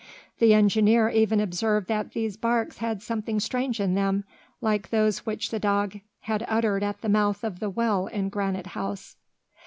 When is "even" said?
1.09-1.39